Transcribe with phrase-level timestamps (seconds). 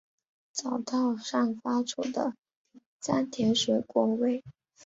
[0.51, 2.33] 找到散发出的
[2.99, 4.43] 香甜水果味！